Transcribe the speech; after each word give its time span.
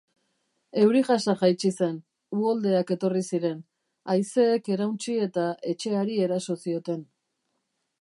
Euri-jasa 0.83 1.35
jaitsi 1.41 1.71
zen, 1.81 1.99
uholdeak 2.39 2.95
etorri 2.97 3.23
ziren, 3.27 3.61
haizeek 4.15 4.73
erauntsi 4.77 5.19
eta 5.29 5.47
etxe 5.75 5.97
hari 6.03 6.23
eraso 6.29 6.61
zioten. 6.67 7.07